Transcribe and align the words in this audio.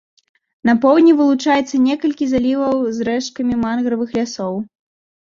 На 0.69 0.73
поўдні 0.85 1.13
вылучаецца 1.19 1.83
некалькі 1.89 2.31
заліваў 2.33 2.77
з 2.99 3.09
рэшткамі 3.13 3.63
мангравых 3.65 4.09
лясоў. 4.21 4.53